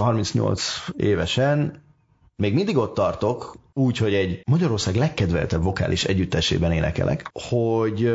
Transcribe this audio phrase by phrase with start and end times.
[0.00, 1.82] 38 évesen
[2.36, 8.12] még mindig ott tartok, úgy, hogy egy Magyarország legkedveltebb vokális együttesében énekelek, hogy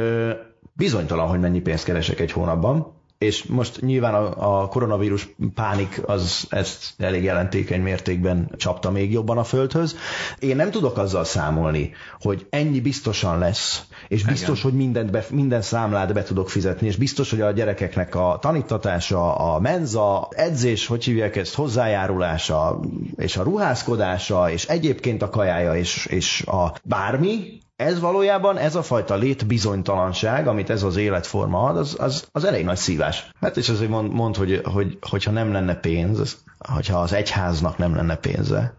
[0.73, 6.45] bizonytalan, hogy mennyi pénzt keresek egy hónapban, és most nyilván a, a koronavírus pánik az
[6.49, 9.95] ezt elég jelentékeny mértékben csapta még jobban a földhöz.
[10.39, 14.71] Én nem tudok azzal számolni, hogy ennyi biztosan lesz, és biztos, Igen.
[14.71, 19.35] hogy mindent be, minden számlát be tudok fizetni, és biztos, hogy a gyerekeknek a tanítatása,
[19.35, 22.79] a menza, edzés, hogy hívják ezt, hozzájárulása,
[23.15, 28.83] és a ruházkodása, és egyébként a kajája, és, és a bármi, ez valójában, ez a
[28.83, 33.31] fajta létbizonytalanság, amit ez az életforma ad, az, az, az elég nagy szívás.
[33.41, 37.95] Hát és azért mond, mond hogy, hogy, hogyha nem lenne pénz, hogyha az egyháznak nem
[37.95, 38.73] lenne pénze,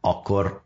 [0.00, 0.60] akkor,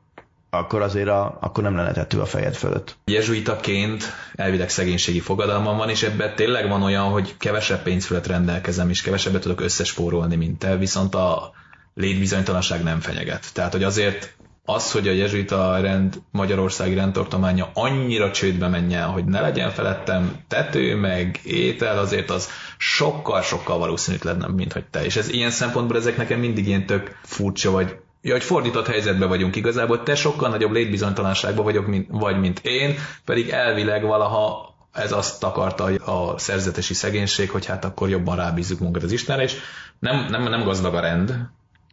[0.50, 2.96] akkor azért a, akkor nem lenne tettő a fejed fölött.
[3.04, 8.90] Jezsuitaként elvileg szegénységi fogadalmam van, és ebben tényleg van olyan, hogy kevesebb pénz fölött rendelkezem,
[8.90, 11.52] és kevesebbet tudok összespórolni, mint te, viszont a
[11.94, 13.46] létbizonytalanság nem fenyeget.
[13.52, 19.40] Tehát, hogy azért az, hogy a jezsuita rend, magyarországi rendtartománya annyira csődbe menjen, hogy ne
[19.40, 25.04] legyen felettem tető, meg étel, azért az sokkal-sokkal valószínűtlenebb, mint hogy te.
[25.04, 27.96] És ez ilyen szempontból ezek nekem mindig ilyen tök furcsa, vagy.
[28.24, 29.56] Ja, hogy fordított helyzetben vagyunk.
[29.56, 32.94] Igazából, te sokkal nagyobb létbizonytalanságban vagyok, mint, vagy mint én,
[33.24, 39.02] pedig elvileg valaha ez azt akarta a szerzetesi szegénység, hogy hát akkor jobban rábízzuk munkat
[39.02, 39.56] az Istenre, és
[39.98, 41.34] nem, nem, nem gazdag a rend,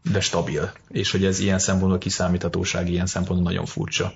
[0.04, 0.72] de stabil.
[0.88, 4.14] És hogy ez ilyen szempontból kiszámíthatóság ilyen szempontból nagyon furcsa.